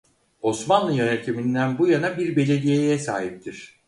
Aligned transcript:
Osmanlı 0.41 0.93
yönetiminden 0.95 1.77
bu 1.77 1.87
yana 1.87 2.17
bir 2.17 2.35
belediyeye 2.35 2.99
sahiptir. 2.99 3.79